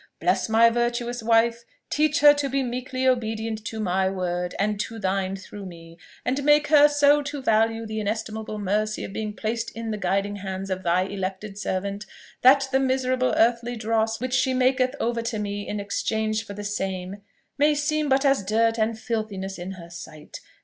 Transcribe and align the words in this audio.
Bless 0.19 0.49
my 0.49 0.71
virtuous 0.71 1.21
wife; 1.21 1.63
teach 1.91 2.21
her 2.21 2.33
to 2.33 2.49
be 2.49 2.63
meekly 2.63 3.07
obedient 3.07 3.63
to 3.65 3.79
my 3.79 4.09
word, 4.09 4.55
and 4.57 4.79
to 4.79 4.97
thine 4.97 5.35
through 5.35 5.67
me; 5.67 5.99
and 6.25 6.43
make 6.43 6.69
her 6.69 6.87
so 6.87 7.21
to 7.21 7.39
value 7.39 7.85
the 7.85 7.99
inestimable 7.99 8.57
mercy 8.57 9.03
of 9.03 9.13
being 9.13 9.31
placed 9.35 9.69
in 9.77 9.91
the 9.91 9.99
guiding 9.99 10.37
hands 10.37 10.71
of 10.71 10.81
thy 10.81 11.03
elected 11.03 11.55
servant, 11.55 12.07
that 12.41 12.67
the 12.71 12.79
miserable 12.79 13.35
earthly 13.37 13.75
dross 13.75 14.19
which 14.19 14.33
she 14.33 14.55
maketh 14.55 14.95
over 14.99 15.21
to 15.21 15.37
me 15.37 15.67
in 15.67 15.79
exchange 15.79 16.47
for 16.47 16.55
the 16.55 16.63
same 16.63 17.17
may 17.59 17.75
seem 17.75 18.09
but 18.09 18.25
as 18.25 18.43
dirt 18.43 18.79
and 18.79 18.97
filthiness 18.97 19.59
in 19.59 19.73
her 19.73 19.91
sight! 19.91 20.39